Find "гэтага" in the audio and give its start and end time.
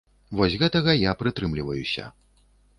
0.63-0.95